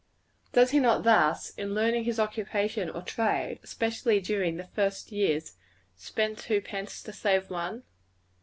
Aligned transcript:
Does 0.51 0.71
he 0.71 0.79
not 0.79 1.03
thus, 1.03 1.51
in 1.51 1.75
learning 1.75 2.05
his 2.05 2.19
occupation 2.19 2.89
or 2.89 3.03
trade 3.03 3.59
especially 3.61 4.19
during 4.19 4.57
the 4.57 4.63
first 4.63 5.11
years 5.11 5.57
spend 5.95 6.39
two 6.39 6.59
pence 6.59 7.03
to 7.03 7.13
save 7.13 7.51
one? 7.51 7.83